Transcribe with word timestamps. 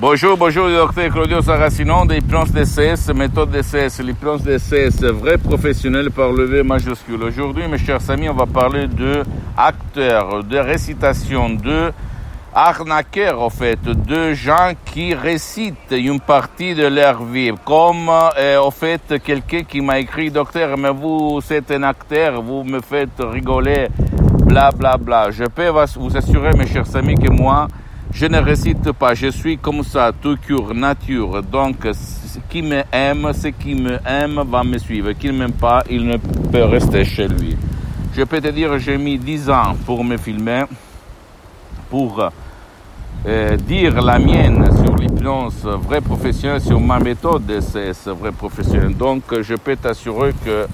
Bonjour, 0.00 0.36
bonjour, 0.36 0.68
docteur 0.68 1.12
Claudio 1.12 1.42
Saracino 1.42 2.06
de 2.06 2.14
l'hypnose 2.14 2.52
DCS, 2.52 3.12
méthode 3.12 3.50
DCS, 3.50 4.00
l'hypnose 4.00 4.44
DCS, 4.44 5.02
vrai 5.02 5.38
professionnel 5.38 6.12
par 6.12 6.30
le 6.30 6.44
V 6.44 6.62
majuscule. 6.62 7.24
Aujourd'hui, 7.24 7.66
mes 7.66 7.78
chers 7.78 8.08
amis, 8.08 8.28
on 8.28 8.34
va 8.34 8.46
parler 8.46 8.86
de 8.86 9.24
acteurs, 9.56 10.44
de 10.44 10.56
récitation, 10.56 11.50
de 11.50 11.90
arnaqueurs, 12.54 13.42
en 13.42 13.50
fait, 13.50 13.82
de 13.82 14.34
gens 14.34 14.70
qui 14.84 15.14
récitent 15.14 15.90
une 15.90 16.20
partie 16.20 16.76
de 16.76 16.86
leur 16.86 17.24
vie. 17.24 17.50
Comme, 17.64 18.08
euh, 18.38 18.58
en 18.58 18.70
fait, 18.70 19.20
quelqu'un 19.24 19.64
qui 19.64 19.80
m'a 19.80 19.98
écrit, 19.98 20.30
docteur, 20.30 20.78
mais 20.78 20.92
vous 20.92 21.40
êtes 21.50 21.72
un 21.72 21.82
acteur, 21.82 22.40
vous 22.40 22.62
me 22.62 22.80
faites 22.80 23.18
rigoler, 23.18 23.88
bla, 24.46 24.70
bla, 24.70 24.96
bla. 24.96 25.32
Je 25.32 25.42
peux 25.42 25.70
vous 25.96 26.16
assurer, 26.16 26.52
mes 26.56 26.68
chers 26.68 26.94
amis, 26.94 27.16
que 27.16 27.32
moi, 27.32 27.66
je 28.12 28.26
ne 28.26 28.38
récite 28.38 28.92
pas, 28.92 29.14
je 29.14 29.28
suis 29.28 29.58
comme 29.58 29.82
ça, 29.82 30.12
tout 30.12 30.36
cure, 30.36 30.74
nature. 30.74 31.42
Donc, 31.42 31.76
ce 31.92 32.38
qui 32.48 32.62
me 32.62 32.82
aime, 32.92 33.30
ce 33.32 33.48
qui 33.48 33.74
me 33.74 33.98
aime 34.06 34.42
va 34.46 34.64
me 34.64 34.78
suivre. 34.78 35.12
Qui 35.12 35.28
ne 35.28 35.32
m'aime 35.32 35.52
pas, 35.52 35.82
il 35.90 36.06
ne 36.06 36.16
peut 36.16 36.64
rester 36.64 37.04
chez 37.04 37.28
lui. 37.28 37.56
Je 38.14 38.22
peux 38.24 38.40
te 38.40 38.48
dire, 38.48 38.78
j'ai 38.78 38.96
mis 38.96 39.18
10 39.18 39.50
ans 39.50 39.76
pour 39.84 40.02
me 40.02 40.16
filmer, 40.16 40.64
pour 41.90 42.30
euh, 43.26 43.56
dire 43.56 44.00
la 44.00 44.18
mienne 44.18 44.68
sur 44.82 44.96
l'hypnose 44.96 45.64
vrai 45.64 46.00
professionnel, 46.00 46.60
sur 46.60 46.80
ma 46.80 46.98
méthode 46.98 47.46
DCS 47.46 48.08
vrai 48.08 48.32
professionnel. 48.32 48.96
Donc, 48.96 49.22
je 49.40 49.54
peux 49.54 49.76
t'assurer 49.76 50.32
que 50.44 50.66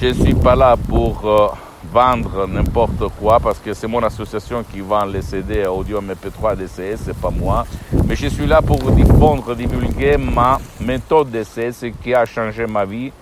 je 0.00 0.06
ne 0.06 0.12
suis 0.14 0.34
pas 0.34 0.56
là 0.56 0.76
pour... 0.76 1.22
Euh, 1.24 1.48
vendre 1.84 2.46
n'importe 2.46 3.08
quoi 3.18 3.40
parce 3.40 3.58
que 3.58 3.72
c'est 3.72 3.86
mon 3.86 4.02
association 4.02 4.62
qui 4.62 4.80
vend 4.80 5.04
les 5.04 5.22
CD 5.22 5.64
audio 5.66 6.00
MP3 6.00 6.56
DCS, 6.56 7.00
c'est 7.04 7.16
pas 7.16 7.30
moi. 7.30 7.66
Mais 8.06 8.16
je 8.16 8.28
suis 8.28 8.46
là 8.46 8.60
pour 8.60 8.78
diffondre, 8.92 9.54
divulguer 9.54 10.16
ma 10.16 10.58
méthode 10.80 11.30
DCS 11.30 11.92
qui 12.02 12.14
a 12.14 12.24
changé 12.26 12.66
ma 12.66 12.84
vie 12.84 13.12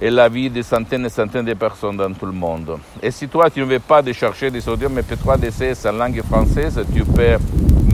et 0.00 0.10
la 0.10 0.28
vie 0.28 0.50
de 0.50 0.62
centaines 0.62 1.06
et 1.06 1.08
centaines 1.08 1.44
de 1.44 1.54
personnes 1.54 1.96
dans 1.96 2.12
tout 2.12 2.26
le 2.26 2.32
monde. 2.32 2.78
Et 3.02 3.10
si 3.10 3.28
toi 3.28 3.50
tu 3.50 3.60
ne 3.60 3.64
veux 3.64 3.78
pas 3.80 4.02
de 4.02 4.12
chercher 4.12 4.50
des 4.50 4.68
audio 4.68 4.88
MP3 4.88 5.38
DCS 5.38 5.86
en 5.86 5.92
langue 5.92 6.22
française, 6.22 6.80
tu 6.94 7.04
peux 7.04 7.38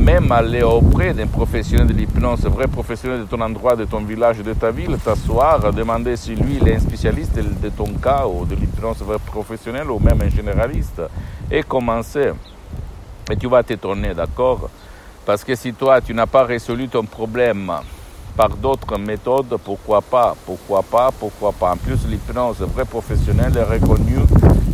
même 0.00 0.32
aller 0.32 0.62
auprès 0.62 1.12
d'un 1.12 1.26
professionnel 1.26 1.86
de 1.86 1.92
l'hypnose, 1.92 2.40
vrai 2.46 2.66
professionnel 2.66 3.20
de 3.20 3.24
ton 3.24 3.40
endroit, 3.40 3.76
de 3.76 3.84
ton 3.84 4.00
village, 4.00 4.38
de 4.38 4.54
ta 4.54 4.70
ville, 4.70 4.96
t'asseoir, 5.04 5.72
demander 5.72 6.16
si 6.16 6.34
lui 6.34 6.56
est 6.56 6.76
un 6.76 6.80
spécialiste 6.80 7.34
de 7.36 7.68
ton 7.68 7.92
cas 8.02 8.24
ou 8.26 8.46
de 8.46 8.54
l'hypnose 8.54 8.98
vrai 9.02 9.18
professionnel 9.24 9.90
ou 9.90 9.98
même 9.98 10.20
un 10.22 10.30
généraliste 10.30 11.02
et 11.50 11.62
commencer. 11.62 12.30
Et 13.30 13.36
tu 13.36 13.46
vas 13.46 13.62
t'étonner, 13.62 14.14
d'accord? 14.14 14.70
Parce 15.26 15.44
que 15.44 15.54
si 15.54 15.74
toi 15.74 16.00
tu 16.00 16.14
n'as 16.14 16.26
pas 16.26 16.44
résolu 16.44 16.88
ton 16.88 17.04
problème 17.04 17.70
par 18.36 18.48
d'autres 18.50 18.96
méthodes, 18.96 19.58
pourquoi 19.62 20.00
pas? 20.00 20.34
Pourquoi 20.46 20.82
pas? 20.82 21.10
Pourquoi 21.16 21.52
pas? 21.52 21.72
En 21.72 21.76
plus, 21.76 22.06
l'hypnose 22.08 22.60
vrai 22.60 22.86
professionnel 22.86 23.52
est 23.54 23.62
reconnue 23.62 24.24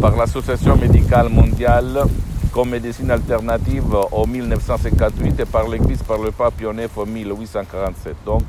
par 0.00 0.16
l'Association 0.16 0.76
médicale 0.76 1.28
mondiale 1.28 2.04
comme 2.52 2.70
médecine 2.70 3.10
alternative 3.10 3.94
en 4.10 4.26
1958 4.26 5.40
et 5.40 5.44
par 5.44 5.68
l'Église, 5.68 6.02
par 6.02 6.18
le 6.18 6.30
pape 6.30 6.54
Pionnier 6.56 6.86
en 6.96 7.06
1847. 7.06 8.16
Donc, 8.24 8.44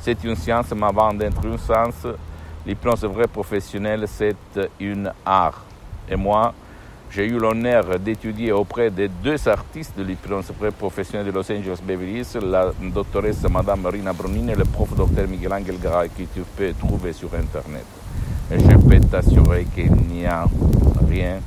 c'est 0.00 0.22
une 0.24 0.36
science, 0.36 0.66
mais 0.74 0.86
avant 0.86 1.12
d'être 1.12 1.44
une 1.44 1.58
science, 1.58 2.06
l'hypnose 2.66 3.04
vrai 3.04 3.26
professionnelle, 3.26 4.04
c'est 4.06 4.36
une 4.80 5.10
art. 5.24 5.64
Et 6.08 6.16
moi, 6.16 6.54
j'ai 7.10 7.26
eu 7.26 7.38
l'honneur 7.38 7.98
d'étudier 7.98 8.52
auprès 8.52 8.90
de 8.90 9.08
deux 9.22 9.48
artistes 9.48 9.96
de 9.96 10.02
l'hypnose 10.02 10.50
vrai 10.58 10.70
professionnelle 10.70 11.26
de 11.26 11.32
Los 11.32 11.50
Angeles 11.50 11.80
Beverly 11.82 12.18
Hills, 12.18 12.40
la 12.42 12.72
doctoresse 12.92 13.42
Madame 13.50 13.86
Rina 13.86 14.12
Bronini 14.12 14.52
et 14.52 14.56
le 14.56 14.64
prof 14.64 14.94
docteur 14.94 15.26
Miguel 15.28 15.52
Angel 15.52 15.78
Garay, 15.80 16.08
que 16.08 16.22
tu 16.22 16.42
peux 16.56 16.72
trouver 16.74 17.12
sur 17.12 17.28
Internet. 17.34 17.84
Et 18.50 18.58
je 18.58 18.76
peux 18.76 19.00
t'assurer 19.00 19.64
qu'il 19.74 19.92
n'y 19.92 20.26
a 20.26 20.44
rien 21.08 21.40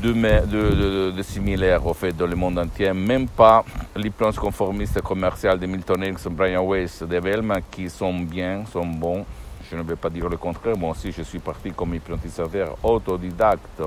de, 0.00 0.12
de, 0.12 1.10
de, 1.10 1.22
similaires 1.22 1.84
au 1.84 1.92
fait 1.92 2.12
dans 2.12 2.26
le 2.26 2.36
monde 2.36 2.58
entier, 2.58 2.92
même 2.92 3.26
pas 3.26 3.64
l'hypnose 3.96 4.36
conformiste 4.36 5.00
commerciale 5.02 5.58
de 5.58 5.66
Milton 5.66 6.02
Erickson, 6.02 6.30
Brian 6.30 6.64
Weiss, 6.64 7.02
de 7.02 7.18
Velma, 7.18 7.60
qui 7.60 7.90
sont 7.90 8.14
bien, 8.14 8.64
sont 8.66 8.86
bons. 8.86 9.26
Je 9.68 9.76
ne 9.76 9.82
vais 9.82 9.96
pas 9.96 10.08
dire 10.08 10.28
le 10.28 10.36
contraire, 10.36 10.76
moi 10.76 10.90
aussi 10.90 11.10
je 11.10 11.22
suis 11.22 11.40
parti 11.40 11.72
comme 11.72 11.94
hypnotisateur 11.94 12.76
autodidacte. 12.82 13.82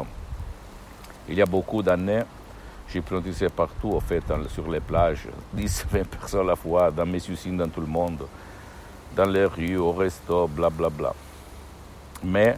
Il 1.30 1.36
y 1.36 1.42
a 1.42 1.46
beaucoup 1.46 1.82
d'années, 1.82 2.24
j'hypnotisais 2.90 3.50
partout, 3.50 3.92
au 3.92 4.00
fait, 4.02 4.24
sur 4.50 4.70
les 4.70 4.82
plages, 4.82 5.28
10, 5.54 5.86
20 5.92 6.08
personnes 6.10 6.42
à 6.42 6.50
la 6.50 6.56
fois, 6.56 6.92
dans 6.92 7.06
mes 7.06 7.26
usines, 7.30 7.58
dans 7.58 7.70
tout 7.70 7.82
le 7.82 7.88
monde, 7.88 8.28
dans 9.16 9.30
les 9.30 9.46
rues, 9.46 9.78
au 9.78 9.94
resto, 9.94 10.48
blablabla. 10.48 10.90
Bla, 10.90 11.10
bla. 11.12 11.16
Mais 12.24 12.58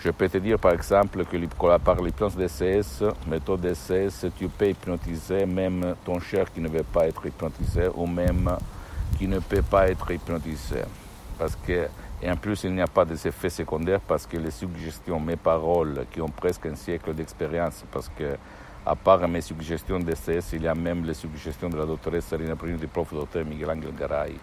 je 0.00 0.10
peux 0.10 0.28
te 0.28 0.38
dire 0.38 0.58
par 0.58 0.72
exemple 0.72 1.24
que 1.24 1.36
par 1.78 2.00
l'hypnose 2.00 2.36
DCS, 2.36 3.02
méthode 3.26 3.62
DCS, 3.62 4.26
tu 4.38 4.48
peux 4.48 4.68
hypnotiser 4.68 5.44
même 5.44 5.96
ton 6.04 6.20
cher 6.20 6.52
qui 6.52 6.60
ne 6.60 6.68
veut 6.68 6.84
pas 6.84 7.08
être 7.08 7.26
hypnotisé 7.26 7.88
ou 7.94 8.06
même 8.06 8.48
qui 9.18 9.26
ne 9.26 9.40
peut 9.40 9.62
pas 9.62 9.88
être 9.88 10.08
hypnotisé. 10.12 10.82
Parce 11.36 11.56
que, 11.56 11.88
et 12.22 12.30
en 12.30 12.36
plus, 12.36 12.62
il 12.64 12.74
n'y 12.74 12.80
a 12.80 12.86
pas 12.86 13.04
d'effets 13.04 13.50
secondaires 13.50 14.00
parce 14.00 14.24
que 14.24 14.36
les 14.36 14.52
suggestions, 14.52 15.18
mes 15.18 15.36
paroles, 15.36 16.04
qui 16.12 16.20
ont 16.20 16.28
presque 16.28 16.66
un 16.66 16.76
siècle 16.76 17.12
d'expérience, 17.12 17.84
parce 17.90 18.08
que, 18.16 18.36
à 18.86 18.94
part 18.94 19.26
mes 19.26 19.40
suggestions 19.40 19.98
DCS, 19.98 20.52
il 20.52 20.62
y 20.62 20.68
a 20.68 20.74
même 20.74 21.04
les 21.04 21.14
suggestions 21.14 21.68
de 21.68 21.76
la 21.76 21.84
doctoresse 21.84 22.26
Sarina 22.26 22.54
Pruni 22.54 22.78
du 22.78 22.86
prof 22.86 23.12
docteur 23.12 23.44
Miguel 23.44 23.70
Angel 23.70 23.94
Garay, 23.98 24.34